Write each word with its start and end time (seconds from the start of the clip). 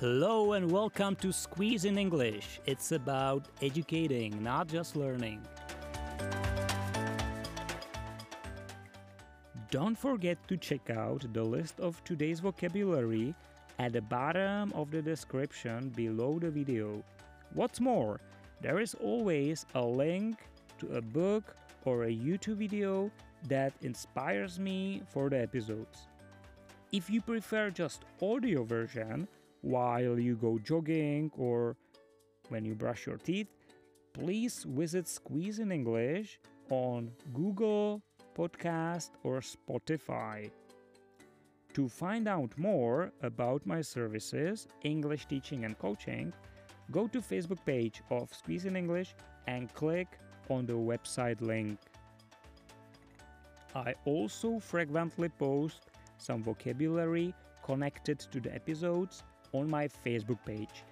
Hello 0.00 0.54
and 0.54 0.70
welcome 0.70 1.14
to 1.16 1.30
Squeeze 1.30 1.84
in 1.84 1.98
English. 1.98 2.58
It's 2.64 2.92
about 2.92 3.48
educating, 3.60 4.42
not 4.42 4.66
just 4.66 4.96
learning. 4.96 5.42
Don't 9.70 9.94
forget 9.98 10.38
to 10.48 10.56
check 10.56 10.88
out 10.88 11.26
the 11.34 11.42
list 11.42 11.80
of 11.80 12.02
today's 12.04 12.40
vocabulary 12.40 13.34
at 13.78 13.92
the 13.92 14.00
bottom 14.00 14.72
of 14.72 14.90
the 14.90 15.02
description 15.02 15.90
below 15.90 16.38
the 16.38 16.50
video. 16.50 17.04
What's 17.52 17.78
more, 17.78 18.22
there 18.62 18.80
is 18.80 18.94
always 19.04 19.66
a 19.74 19.84
link 19.84 20.38
to 20.78 20.96
a 20.96 21.02
book 21.02 21.54
or 21.84 22.04
a 22.04 22.10
YouTube 22.10 22.56
video 22.56 23.10
that 23.48 23.74
inspires 23.82 24.58
me 24.58 25.02
for 25.10 25.28
the 25.28 25.42
episodes. 25.42 26.08
If 26.90 27.10
you 27.10 27.20
prefer 27.20 27.68
just 27.68 28.06
audio 28.22 28.64
version, 28.64 29.28
while 29.62 30.18
you 30.18 30.36
go 30.36 30.58
jogging 30.58 31.30
or 31.36 31.76
when 32.48 32.64
you 32.64 32.74
brush 32.74 33.06
your 33.06 33.18
teeth, 33.18 33.48
please 34.12 34.64
visit 34.68 35.06
Squeeze 35.06 35.58
in 35.58 35.70
English 35.70 36.40
on 36.70 37.10
Google 37.32 38.02
Podcast 38.36 39.10
or 39.22 39.40
Spotify. 39.40 40.50
To 41.74 41.88
find 41.88 42.26
out 42.26 42.56
more 42.58 43.12
about 43.22 43.64
my 43.64 43.80
services, 43.80 44.66
English 44.82 45.26
teaching 45.26 45.64
and 45.64 45.78
coaching, 45.78 46.32
go 46.90 47.06
to 47.08 47.20
Facebook 47.20 47.64
page 47.64 48.02
of 48.10 48.34
Squeeze 48.34 48.64
in 48.64 48.76
English 48.76 49.14
and 49.46 49.72
click 49.74 50.18
on 50.48 50.66
the 50.66 50.72
website 50.72 51.40
link. 51.40 51.78
I 53.74 53.94
also 54.04 54.58
frequently 54.58 55.28
post 55.28 55.90
some 56.18 56.42
vocabulary 56.42 57.32
connected 57.70 58.18
to 58.18 58.40
the 58.40 58.52
episodes 58.52 59.22
on 59.52 59.70
my 59.70 59.86
Facebook 59.86 60.42
page. 60.44 60.82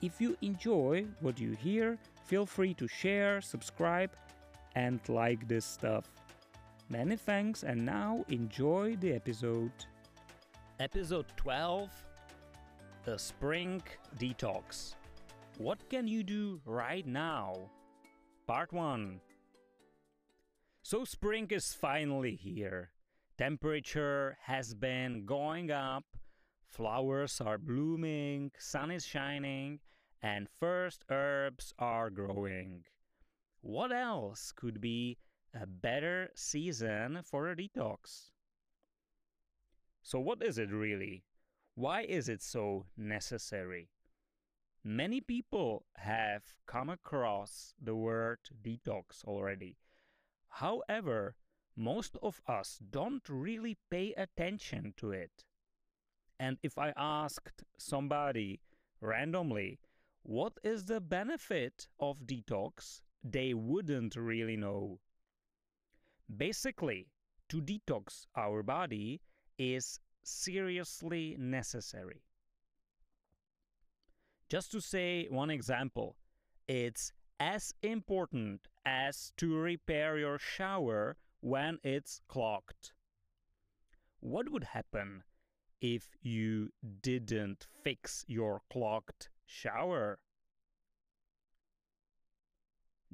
If 0.00 0.20
you 0.20 0.36
enjoy 0.42 1.04
what 1.20 1.40
you 1.40 1.52
hear, 1.52 1.98
feel 2.24 2.46
free 2.46 2.72
to 2.74 2.86
share, 2.86 3.40
subscribe, 3.40 4.12
and 4.76 5.00
like 5.08 5.48
this 5.48 5.64
stuff. 5.64 6.04
Many 6.88 7.16
thanks, 7.16 7.64
and 7.64 7.84
now 7.84 8.24
enjoy 8.28 8.96
the 9.00 9.12
episode. 9.12 9.72
Episode 10.78 11.26
12 11.36 11.90
The 13.04 13.18
Spring 13.18 13.82
Detox. 14.16 14.94
What 15.58 15.78
can 15.90 16.06
you 16.06 16.22
do 16.22 16.60
right 16.64 17.06
now? 17.06 17.54
Part 18.46 18.72
1 18.72 19.20
So, 20.82 21.04
spring 21.04 21.48
is 21.50 21.74
finally 21.74 22.36
here. 22.36 22.90
Temperature 23.36 24.38
has 24.42 24.74
been 24.74 25.26
going 25.26 25.70
up 25.70 26.04
Flowers 26.70 27.40
are 27.40 27.58
blooming, 27.58 28.52
sun 28.56 28.92
is 28.92 29.04
shining, 29.04 29.80
and 30.22 30.48
first 30.48 31.04
herbs 31.10 31.74
are 31.80 32.10
growing. 32.10 32.84
What 33.60 33.90
else 33.90 34.52
could 34.52 34.80
be 34.80 35.18
a 35.52 35.66
better 35.66 36.30
season 36.36 37.22
for 37.24 37.50
a 37.50 37.56
detox? 37.56 38.30
So, 40.00 40.20
what 40.20 40.42
is 40.42 40.58
it 40.58 40.70
really? 40.70 41.24
Why 41.74 42.02
is 42.02 42.28
it 42.28 42.40
so 42.40 42.86
necessary? 42.96 43.88
Many 44.84 45.20
people 45.20 45.86
have 45.96 46.54
come 46.66 46.88
across 46.88 47.74
the 47.82 47.96
word 47.96 48.38
detox 48.62 49.24
already. 49.24 49.76
However, 50.48 51.34
most 51.76 52.16
of 52.22 52.40
us 52.46 52.78
don't 52.90 53.28
really 53.28 53.76
pay 53.90 54.14
attention 54.14 54.94
to 54.98 55.10
it. 55.10 55.44
And 56.40 56.56
if 56.62 56.78
I 56.78 56.94
asked 56.96 57.64
somebody 57.76 58.60
randomly, 59.02 59.78
what 60.22 60.54
is 60.64 60.86
the 60.86 60.98
benefit 60.98 61.86
of 62.00 62.24
detox, 62.24 63.02
they 63.22 63.52
wouldn't 63.52 64.16
really 64.16 64.56
know. 64.56 65.00
Basically, 66.34 67.08
to 67.50 67.60
detox 67.60 68.26
our 68.34 68.62
body 68.62 69.20
is 69.58 70.00
seriously 70.22 71.36
necessary. 71.38 72.22
Just 74.48 74.72
to 74.72 74.80
say 74.80 75.26
one 75.28 75.50
example, 75.50 76.16
it's 76.66 77.12
as 77.38 77.74
important 77.82 78.66
as 78.86 79.34
to 79.36 79.58
repair 79.58 80.16
your 80.16 80.38
shower 80.38 81.18
when 81.40 81.78
it's 81.84 82.22
clogged. 82.28 82.92
What 84.20 84.50
would 84.50 84.64
happen 84.64 85.24
if 85.80 86.16
you 86.22 86.70
didn't 87.02 87.66
fix 87.82 88.24
your 88.28 88.62
clogged 88.70 89.28
shower. 89.46 90.18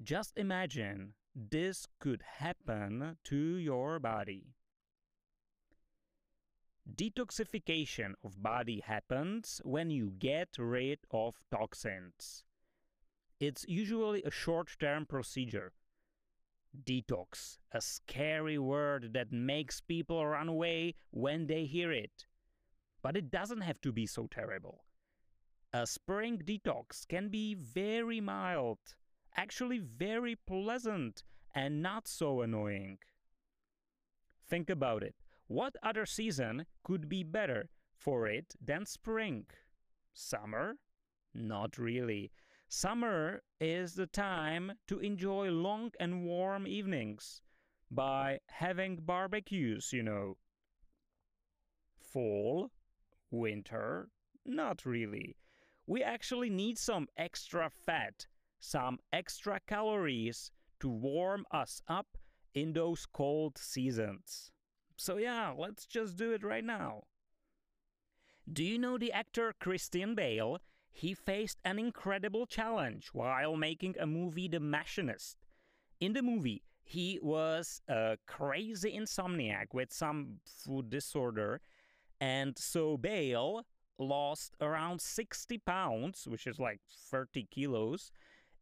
Just 0.03 0.37
imagine 0.37 1.15
this 1.35 1.87
could 2.01 2.23
happen 2.39 3.17
to 3.25 3.37
your 3.37 3.99
body. 3.99 4.55
Detoxification 6.95 8.15
of 8.25 8.43
body 8.43 8.81
happens 8.85 9.61
when 9.65 9.91
you 9.91 10.13
get 10.19 10.51
rid 10.59 11.01
of 11.11 11.35
toxins. 11.51 12.45
It's 13.41 13.65
usually 13.69 14.23
a 14.23 14.31
short-term 14.31 15.07
procedure. 15.07 15.73
Detox, 16.85 17.59
a 17.73 17.81
scary 17.81 18.59
word 18.59 19.13
that 19.15 19.33
makes 19.33 19.81
people 19.81 20.27
run 20.27 20.49
away 20.49 20.95
when 21.11 21.47
they 21.47 21.65
hear 21.65 21.91
it. 21.91 22.27
But 23.07 23.17
it 23.17 23.31
doesn't 23.31 23.61
have 23.61 23.81
to 23.83 23.93
be 23.93 24.05
so 24.05 24.27
terrible. 24.27 24.83
A 25.73 25.87
spring 25.87 26.43
detox 26.45 27.07
can 27.07 27.29
be 27.29 27.55
very 27.55 28.21
mild, 28.21 28.81
actually 29.37 29.79
very 29.79 30.35
pleasant, 30.35 31.23
and 31.55 31.81
not 31.81 32.09
so 32.09 32.41
annoying. 32.41 32.99
Think 34.49 34.69
about 34.69 35.05
it. 35.05 35.15
What 35.47 35.77
other 35.85 36.05
season 36.05 36.67
could 36.83 37.09
be 37.09 37.23
better 37.23 37.69
for 37.97 38.27
it 38.27 38.57
than 38.61 38.85
spring? 38.87 39.47
Summer? 40.13 40.75
Not 41.33 41.79
really. 41.79 42.33
Summer 42.69 43.45
is 43.61 43.95
the 43.95 44.09
time 44.09 44.73
to 44.89 44.99
enjoy 44.99 45.49
long 45.53 45.93
and 46.01 46.25
warm 46.25 46.67
evenings 46.67 47.41
by 47.89 48.41
having 48.49 48.97
barbecues, 48.97 49.93
you 49.93 50.03
know. 50.03 50.39
Fall 52.01 52.73
Winter? 53.31 54.09
Not 54.45 54.85
really. 54.85 55.37
We 55.87 56.03
actually 56.03 56.51
need 56.51 56.79
some 56.79 57.09
extra 57.17 57.71
fat, 57.71 58.27
some 58.59 58.99
extra 59.13 59.61
calories 59.67 60.51
to 60.81 60.89
warm 60.89 61.47
us 61.51 61.81
up 61.89 62.19
in 62.55 62.73
those 62.73 63.07
cold 63.07 63.59
seasons. 63.59 64.51
So, 64.97 65.17
yeah, 65.19 65.53
let's 65.57 65.87
just 65.87 66.17
do 66.17 66.33
it 66.33 66.43
right 66.43 66.65
now. 66.65 67.03
Do 68.51 68.65
you 68.65 68.79
know 68.79 68.97
the 68.97 69.13
actor 69.13 69.55
Christian 69.61 70.15
Bale? 70.15 70.59
He 70.91 71.13
faced 71.13 71.59
an 71.65 71.79
incredible 71.79 72.47
challenge 72.47 73.11
while 73.13 73.57
making 73.57 73.97
a 74.01 74.07
movie, 74.07 74.49
The 74.49 74.61
Machinist. 74.61 75.37
In 76.01 76.15
the 76.15 76.23
movie, 76.23 76.63
he 76.83 77.19
was 77.21 77.83
a 77.89 78.17
crazy 78.27 78.97
insomniac 78.97 79.75
with 79.75 79.93
some 79.93 80.37
food 80.47 80.89
disorder 80.89 81.61
and 82.21 82.59
so 82.59 82.97
Bale 82.97 83.67
lost 83.99 84.57
around 84.61 85.01
60 85.01 85.59
pounds, 85.59 86.27
which 86.29 86.47
is 86.47 86.59
like 86.59 86.81
30 87.11 87.47
kilos, 87.51 88.11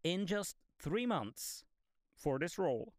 in 0.03 0.27
just 0.27 0.57
three 0.81 1.07
months 1.07 1.65
for 2.15 2.39
this 2.39 2.59
role. 2.59 2.93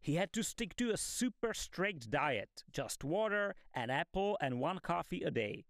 He 0.00 0.16
had 0.16 0.32
to 0.32 0.42
stick 0.42 0.74
to 0.76 0.90
a 0.90 0.96
super 0.96 1.54
strict 1.54 2.10
diet, 2.10 2.64
just 2.72 3.04
water, 3.04 3.54
an 3.72 3.88
apple, 3.88 4.36
and 4.40 4.60
one 4.60 4.80
coffee 4.80 5.22
a 5.22 5.30
day. 5.30 5.64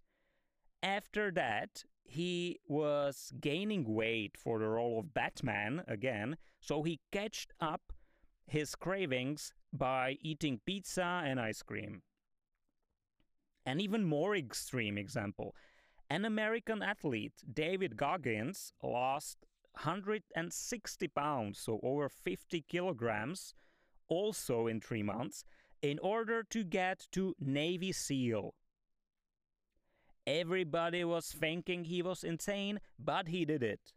After 0.83 1.31
that, 1.33 1.85
he 2.03 2.59
was 2.67 3.31
gaining 3.41 3.85
weight 3.95 4.37
for 4.37 4.59
the 4.59 4.69
role 4.69 4.99
of 4.99 5.15
Batman 5.15 5.83
again, 5.87 6.39
so 6.61 6.83
he 6.83 7.01
catched 7.13 7.53
up 7.61 7.93
his 8.47 8.75
cravings 8.75 9.53
by 9.73 10.17
eating 10.21 10.61
pizza 10.65 11.23
and 11.25 11.39
ice 11.39 11.63
cream. 11.63 12.03
An 13.65 13.81
even 13.81 14.05
more 14.05 14.35
extreme 14.37 14.99
example 14.99 15.55
an 16.13 16.27
American 16.27 16.83
athlete, 16.83 17.33
David 17.51 17.97
Goggins, 17.97 18.75
lost 18.83 19.39
160 19.73 21.09
pounds, 21.09 21.59
so 21.59 21.81
over 21.83 22.11
50 22.11 22.61
kilograms, 22.69 23.55
also 24.09 24.67
in 24.67 24.79
three 24.79 25.03
months, 25.03 25.45
in 25.81 25.99
order 26.01 26.43
to 26.51 26.65
get 26.65 27.07
to 27.13 27.35
Navy 27.41 27.93
SEAL. 27.93 28.55
Everybody 30.27 31.03
was 31.03 31.33
thinking 31.33 31.85
he 31.85 32.03
was 32.03 32.23
insane, 32.23 32.79
but 32.99 33.29
he 33.29 33.47
did 33.47 33.63
it. 33.63 33.95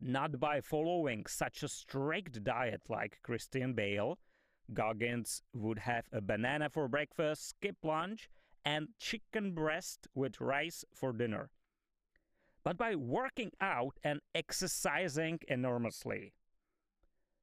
Not 0.00 0.38
by 0.38 0.60
following 0.60 1.26
such 1.26 1.64
a 1.64 1.68
strict 1.68 2.44
diet 2.44 2.82
like 2.88 3.18
Christian 3.22 3.74
Bale, 3.74 4.18
Goggins 4.72 5.42
would 5.52 5.80
have 5.80 6.08
a 6.12 6.20
banana 6.20 6.70
for 6.70 6.88
breakfast, 6.88 7.48
skip 7.50 7.76
lunch, 7.84 8.28
and 8.64 8.88
chicken 8.98 9.52
breast 9.52 10.08
with 10.14 10.40
rice 10.40 10.84
for 10.92 11.12
dinner. 11.12 11.50
but 12.64 12.78
by 12.78 12.94
working 12.94 13.52
out 13.60 13.98
and 14.02 14.20
exercising 14.34 15.38
enormously. 15.48 16.32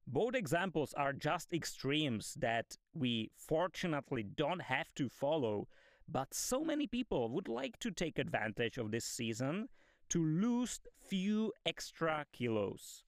Both 0.06 0.34
examples 0.34 0.92
are 0.94 1.12
just 1.12 1.52
extremes 1.52 2.34
that 2.40 2.76
we 2.92 3.30
fortunately 3.36 4.24
don't 4.24 4.62
have 4.62 4.92
to 4.96 5.08
follow, 5.08 5.68
but 6.08 6.34
so 6.34 6.64
many 6.64 6.88
people 6.88 7.28
would 7.30 7.48
like 7.48 7.78
to 7.78 7.90
take 7.92 8.18
advantage 8.18 8.78
of 8.78 8.90
this 8.90 9.04
season 9.04 9.68
to 10.08 10.22
lose 10.24 10.80
few 11.08 11.52
extra 11.64 12.26
kilos. 12.32 13.04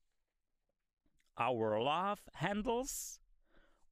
Our 1.37 1.81
love 1.83 2.21
handles 2.35 3.19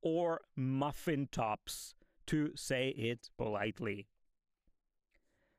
or 0.02 0.40
muffin 0.56 1.28
tops, 1.30 1.94
to 2.26 2.52
say 2.54 2.88
it 2.88 3.30
politely. 3.36 4.06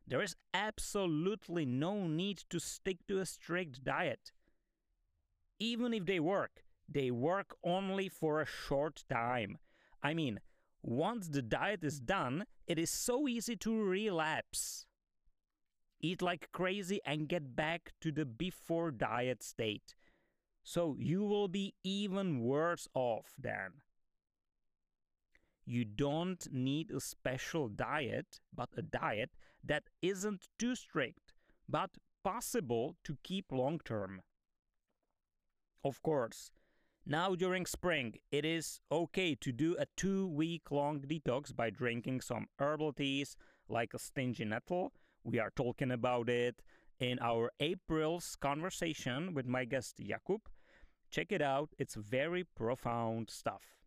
There 0.06 0.22
is 0.22 0.36
absolutely 0.54 1.66
no 1.66 2.08
need 2.08 2.44
to 2.50 2.60
stick 2.60 3.08
to 3.08 3.20
a 3.20 3.26
strict 3.26 3.84
diet. 3.84 4.32
Even 5.60 5.94
if 5.94 6.06
they 6.06 6.20
work, 6.20 6.64
they 6.90 7.10
work 7.10 7.56
only 7.64 8.10
for 8.10 8.42
a 8.42 8.46
short 8.46 9.04
time. 9.10 9.58
I 10.02 10.14
mean, 10.14 10.40
once 10.82 11.30
the 11.30 11.42
diet 11.42 11.84
is 11.84 12.02
done, 12.02 12.46
it 12.68 12.78
is 12.78 12.90
so 12.90 13.28
easy 13.28 13.56
to 13.58 13.82
relapse. 13.82 14.86
Eat 16.02 16.22
like 16.22 16.52
crazy 16.52 17.00
and 17.06 17.30
get 17.30 17.56
back 17.56 17.94
to 18.02 18.12
the 18.12 18.26
before 18.26 18.92
diet 18.92 19.42
state. 19.42 19.96
So 20.64 20.98
you 21.00 21.24
will 21.24 21.48
be 21.48 21.76
even 21.84 22.42
worse 22.42 22.90
off 22.94 23.34
then. 23.38 23.72
You 25.66 25.86
don't 25.86 26.46
need 26.52 26.92
a 26.92 27.00
special 27.00 27.70
diet, 27.70 28.40
but 28.54 28.70
a 28.76 28.82
diet 28.82 29.32
that 29.64 29.84
isn't 30.02 30.50
too 30.60 30.76
strict, 30.76 31.34
but 31.70 31.92
possible 32.24 32.96
to 33.04 33.18
keep 33.24 33.52
long 33.52 33.80
term. 33.84 34.22
Of 35.84 36.02
course, 36.02 36.52
now 37.06 37.36
during 37.36 37.66
spring, 37.66 38.16
it 38.32 38.46
is 38.46 38.80
okay 38.92 39.36
to 39.36 39.52
do 39.52 39.76
a 39.78 39.86
two 39.98 40.28
week 40.28 40.72
long 40.72 41.02
detox 41.02 41.56
by 41.56 41.70
drinking 41.70 42.22
some 42.22 42.48
herbal 42.60 42.94
teas 42.94 43.36
like 43.68 43.94
a 43.94 44.00
stingy 44.00 44.46
nettle. 44.46 44.94
We 45.24 45.40
are 45.40 45.52
talking 45.56 45.92
about 45.92 46.30
it 46.30 46.62
in 47.00 47.20
our 47.20 47.52
April's 47.60 48.36
conversation 48.36 49.34
with 49.34 49.46
my 49.46 49.66
guest 49.66 49.98
Jakub. 49.98 50.42
Check 51.10 51.32
it 51.32 51.42
out, 51.42 51.70
it's 51.78 51.96
very 51.96 52.44
profound 52.44 53.30
stuff. 53.30 53.83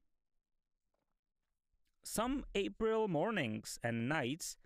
Some 2.09 2.45
April 2.55 3.09
mornings 3.09 3.81
and 3.83 4.09
nights 4.09 4.57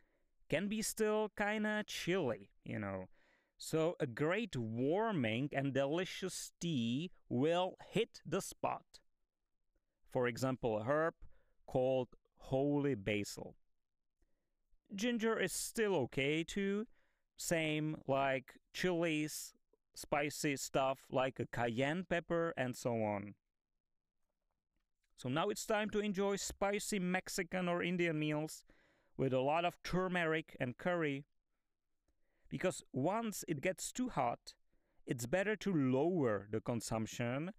can 0.50 0.68
be 0.68 0.82
still 0.82 1.30
kinda 1.38 1.84
chilly, 1.86 2.50
you 2.64 2.78
know. 2.78 3.08
So 3.56 3.96
a 3.98 4.06
great 4.06 4.56
warming 4.56 5.48
and 5.54 5.72
delicious 5.72 6.52
tea 6.60 7.10
will 7.30 7.78
hit 7.80 8.20
the 8.26 8.42
spot. 8.42 9.00
For 10.06 10.28
example, 10.28 10.80
a 10.80 10.84
herb 10.84 11.14
called 11.66 12.08
holy 12.36 12.94
basil. 12.94 13.56
Ginger 14.94 15.40
is 15.40 15.54
still 15.54 15.96
okay 15.96 16.44
too. 16.44 16.88
Same 17.38 18.02
like 18.06 18.60
chilies, 18.74 19.54
spicy 19.94 20.56
stuff 20.56 21.06
like 21.10 21.40
a 21.40 21.46
cayenne 21.46 22.04
pepper 22.04 22.52
and 22.58 22.76
so 22.76 23.02
on. 23.02 23.34
So 25.20 25.28
now 25.28 25.50
it's 25.50 25.66
time 25.66 25.90
to 25.90 25.98
enjoy 25.98 26.36
spicy 26.36 26.98
Mexican 26.98 27.68
or 27.68 27.82
Indian 27.82 28.18
meals 28.18 28.64
with 29.18 29.34
a 29.34 29.40
lot 29.40 29.66
of 29.66 29.76
turmeric 29.84 30.56
and 30.58 30.78
curry. 30.78 31.26
Because 32.48 32.82
once 32.94 33.44
it 33.46 33.60
gets 33.60 33.92
too 33.92 34.08
hot, 34.08 34.54
it's 35.06 35.26
better 35.26 35.56
to 35.56 35.74
lower 35.74 36.48
the 36.50 36.62
consumption 36.62 37.52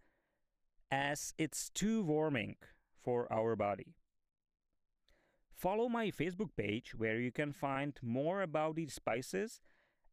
as 0.90 1.36
it's 1.38 1.70
too 1.70 2.02
warming 2.02 2.56
for 3.00 3.32
our 3.32 3.56
body. 3.56 3.94
Follow 5.54 5.88
my 5.88 6.10
Facebook 6.10 6.56
page 6.58 6.96
where 6.96 7.20
you 7.20 7.32
can 7.32 7.52
find 7.52 7.94
more 8.02 8.42
about 8.42 8.76
these 8.76 8.96
spices 8.96 9.62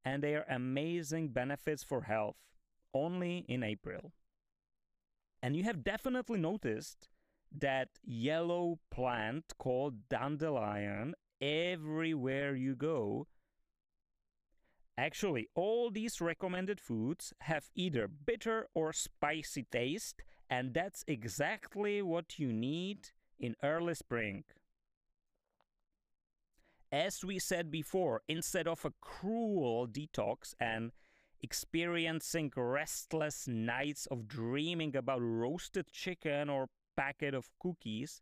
and 0.05 0.23
their 0.23 0.45
amazing 0.51 1.29
benefits 1.29 1.83
for 1.83 2.03
health 2.03 2.37
only 2.93 3.47
in 3.49 3.63
April. 3.63 4.13
And 5.43 5.57
you 5.57 5.65
have 5.65 5.83
definitely 5.83 6.41
noticed 6.41 7.09
that 7.57 7.89
yellow 8.05 8.79
plant 8.91 9.55
called 9.59 10.09
dandelion 10.09 11.15
everywhere 11.41 12.55
you 12.55 12.75
go. 12.75 13.27
Actually, 14.97 15.49
all 15.55 15.91
these 15.91 16.21
recommended 16.21 16.81
foods 16.81 17.33
have 17.43 17.71
either 17.75 18.09
bitter 18.09 18.67
or 18.75 18.93
spicy 18.93 19.65
taste, 19.71 20.23
and 20.51 20.75
that's 20.75 21.05
exactly 21.07 22.03
what 22.03 22.39
you 22.39 22.53
need 22.53 23.11
in 23.39 23.55
early 23.63 23.95
spring. 23.95 24.43
As 26.91 27.25
we 27.25 27.39
said 27.39 27.71
before, 27.71 28.23
instead 28.29 28.67
of 28.67 28.85
a 28.85 28.93
cruel 29.01 29.87
detox 29.87 30.55
and 30.59 30.91
experiencing 31.43 32.51
restless 32.57 33.47
nights 33.47 34.07
of 34.07 34.27
dreaming 34.27 34.97
about 34.97 35.21
roasted 35.23 35.93
chicken 35.93 36.49
or 36.49 36.69
packet 36.99 37.33
of 37.35 37.51
cookies, 37.61 38.21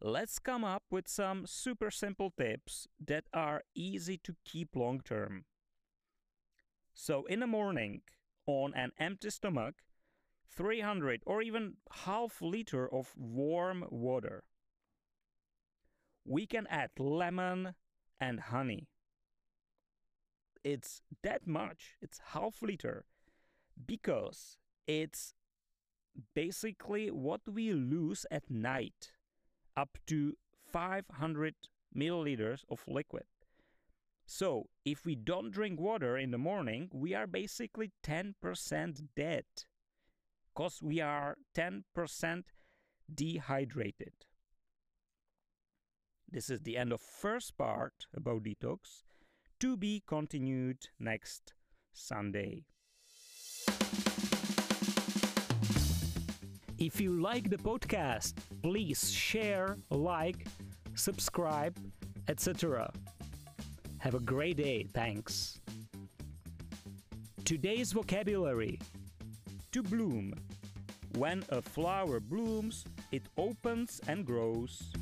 let's 0.00 0.38
come 0.38 0.64
up 0.64 0.84
with 0.90 1.08
some 1.08 1.46
super 1.46 1.90
simple 1.90 2.32
tips 2.38 2.86
that 3.04 3.24
are 3.34 3.64
easy 3.74 4.16
to 4.18 4.36
keep 4.44 4.76
long 4.76 5.00
term. 5.00 5.44
So, 6.94 7.24
in 7.26 7.40
the 7.40 7.46
morning, 7.46 8.02
on 8.46 8.72
an 8.74 8.92
empty 8.98 9.30
stomach, 9.30 9.74
300 10.50 11.22
or 11.26 11.42
even 11.42 11.74
half 12.04 12.40
liter 12.40 12.92
of 12.92 13.12
warm 13.16 13.84
water. 13.90 14.44
We 16.24 16.46
can 16.46 16.66
add 16.68 16.90
lemon 16.98 17.74
and 18.20 18.40
honey. 18.40 18.88
It's 20.64 21.02
that 21.22 21.46
much, 21.46 21.96
it's 22.02 22.20
half 22.32 22.62
liter, 22.62 23.06
because 23.86 24.58
it's 24.86 25.34
basically 26.34 27.10
what 27.10 27.40
we 27.46 27.72
lose 27.72 28.26
at 28.30 28.50
night 28.50 29.12
up 29.76 29.98
to 30.06 30.36
500 30.72 31.54
milliliters 31.96 32.64
of 32.70 32.82
liquid. 32.86 33.24
So, 34.26 34.68
if 34.84 35.06
we 35.06 35.14
don't 35.14 35.50
drink 35.50 35.80
water 35.80 36.18
in 36.18 36.32
the 36.32 36.38
morning, 36.38 36.90
we 36.92 37.14
are 37.14 37.26
basically 37.26 37.92
10% 38.04 38.34
dead 39.16 39.44
because 40.54 40.82
we 40.82 41.00
are 41.00 41.36
10% 41.56 42.42
dehydrated. 43.14 44.12
This 46.30 46.50
is 46.50 46.60
the 46.60 46.76
end 46.76 46.92
of 46.92 47.00
first 47.00 47.56
part 47.56 48.06
about 48.14 48.42
detox 48.42 49.04
to 49.60 49.78
be 49.78 50.02
continued 50.06 50.88
next 50.98 51.54
Sunday. 51.92 52.66
If 56.78 57.00
you 57.00 57.20
like 57.20 57.50
the 57.50 57.56
podcast, 57.56 58.34
please 58.62 59.10
share, 59.10 59.76
like, 59.90 60.46
subscribe, 60.94 61.76
etc. 62.28 62.92
Have 63.98 64.14
a 64.14 64.20
great 64.20 64.58
day. 64.58 64.86
Thanks. 64.94 65.58
Today's 67.44 67.90
vocabulary 67.90 68.78
to 69.72 69.82
bloom. 69.82 70.34
When 71.16 71.42
a 71.48 71.60
flower 71.60 72.20
blooms, 72.20 72.84
it 73.10 73.24
opens 73.36 74.00
and 74.06 74.24
grows. 74.24 74.92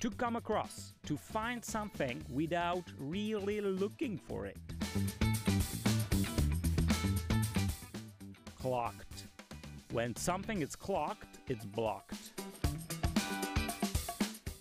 To 0.00 0.10
come 0.10 0.34
across, 0.34 0.94
to 1.06 1.16
find 1.16 1.64
something 1.64 2.24
without 2.32 2.82
really 2.98 3.60
looking 3.60 4.18
for 4.18 4.46
it. 4.46 4.56
Clocked. 8.60 9.24
When 9.92 10.14
something 10.16 10.62
is 10.62 10.74
clocked, 10.76 11.38
it's 11.48 11.64
blocked. 11.64 12.32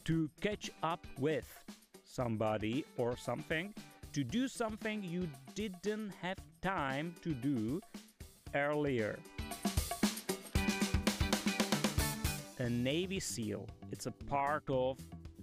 To 0.05 0.29
catch 0.41 0.71
up 0.83 1.05
with 1.19 1.47
somebody 2.03 2.85
or 2.97 3.17
something, 3.17 3.73
to 4.13 4.23
do 4.23 4.47
something 4.47 5.03
you 5.03 5.27
didn't 5.55 6.11
have 6.21 6.37
time 6.61 7.15
to 7.23 7.33
do 7.33 7.81
earlier. 8.55 9.19
A 12.59 12.69
Navy 12.69 13.19
SEAL, 13.19 13.67
it's 13.91 14.05
a 14.05 14.11
part 14.11 14.63
of 14.69 14.97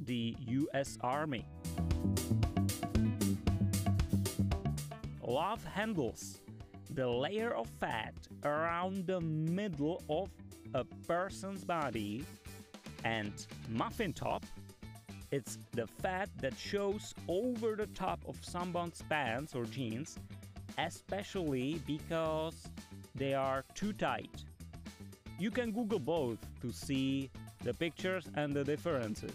the 0.04 0.36
US 0.46 0.98
Army. 1.02 1.46
Love 5.22 5.64
handles 5.64 6.40
the 6.94 7.08
layer 7.08 7.52
of 7.54 7.66
fat 7.80 8.14
around 8.44 9.06
the 9.06 9.20
middle 9.20 10.02
of 10.08 10.30
a 10.74 10.84
person's 11.06 11.64
body 11.64 12.24
and 13.04 13.46
muffin 13.68 14.12
top 14.12 14.44
It's 15.30 15.58
the 15.72 15.88
fat 15.88 16.28
that 16.40 16.56
shows 16.56 17.12
over 17.26 17.74
the 17.74 17.88
top 17.88 18.20
of 18.28 18.36
someone's 18.44 19.02
pants 19.10 19.56
or 19.56 19.64
jeans, 19.64 20.16
especially 20.78 21.82
because 21.88 22.68
they 23.16 23.34
are 23.34 23.64
too 23.74 23.92
tight. 23.92 24.44
You 25.40 25.50
can 25.50 25.72
Google 25.72 25.98
both 25.98 26.38
to 26.62 26.70
see 26.70 27.30
the 27.64 27.74
pictures 27.74 28.28
and 28.36 28.54
the 28.54 28.62
differences. 28.62 29.34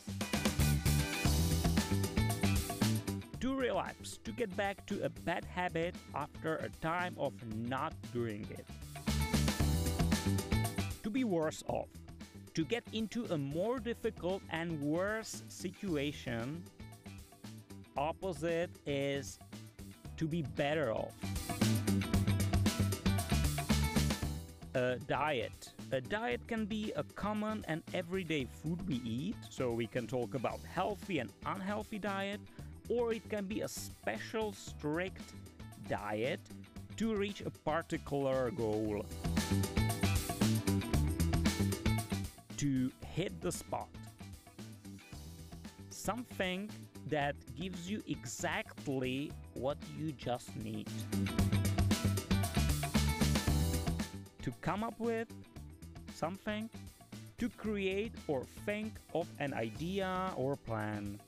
Relapse, 3.59 4.17
to 4.23 4.31
get 4.31 4.55
back 4.55 4.85
to 4.87 5.03
a 5.03 5.09
bad 5.09 5.43
habit 5.45 5.93
after 6.15 6.55
a 6.55 6.69
time 6.81 7.13
of 7.19 7.33
not 7.57 7.93
doing 8.13 8.47
it. 8.49 8.65
To 11.03 11.09
be 11.09 11.23
worse 11.25 11.63
off, 11.67 11.89
to 12.53 12.63
get 12.63 12.83
into 12.93 13.25
a 13.25 13.37
more 13.37 13.79
difficult 13.79 14.41
and 14.49 14.79
worse 14.81 15.43
situation. 15.47 16.63
Opposite 17.97 18.71
is 18.85 19.39
to 20.17 20.25
be 20.27 20.41
better 20.55 20.91
off. 20.93 21.13
A 24.75 24.97
diet. 25.07 25.73
A 25.91 25.99
diet 25.99 26.41
can 26.47 26.65
be 26.65 26.93
a 26.95 27.03
common 27.03 27.65
and 27.67 27.81
everyday 27.93 28.45
food 28.45 28.87
we 28.87 29.01
eat, 29.03 29.35
so 29.49 29.73
we 29.73 29.87
can 29.87 30.05
talk 30.07 30.35
about 30.35 30.59
healthy 30.71 31.19
and 31.19 31.31
unhealthy 31.45 31.97
diet, 31.97 32.39
or 32.89 33.13
it 33.13 33.27
can 33.29 33.45
be 33.45 33.61
a 33.61 33.67
special 33.67 34.51
strict 34.51 35.21
diet 35.87 36.41
to 36.97 37.15
reach 37.15 37.41
a 37.41 37.49
particular 37.49 38.51
goal. 38.51 39.05
To 42.57 42.91
hit 43.05 43.39
the 43.41 43.51
spot. 43.51 43.87
Something 45.89 46.69
that 47.07 47.35
gives 47.59 47.89
you 47.89 48.03
exactly 48.07 49.31
what 49.53 49.77
you 49.97 50.11
just 50.11 50.55
need. 50.57 50.89
To 54.41 54.51
come 54.61 54.83
up 54.83 54.99
with 54.99 55.27
something, 56.13 56.69
to 57.37 57.49
create 57.49 58.13
or 58.27 58.43
think 58.65 58.93
of 59.13 59.27
an 59.39 59.53
idea 59.53 60.33
or 60.35 60.57
plan. 60.57 61.19